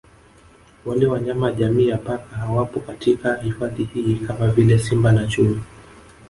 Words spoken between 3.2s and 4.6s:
hifadhi hii kama